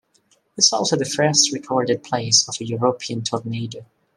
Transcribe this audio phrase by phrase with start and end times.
[0.57, 3.85] It's also the first recorded place of a European tornado.